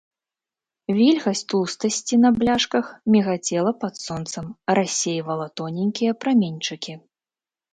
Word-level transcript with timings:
Вільгаць 0.99 1.41
тлустасці 1.53 2.15
на 2.23 2.29
бляшках 2.39 2.85
мігацела 3.17 3.71
пад 3.83 3.95
сонцам, 4.07 4.45
рассейвала 4.79 5.47
тоненькія 5.63 6.11
праменьчыкі. 6.27 6.93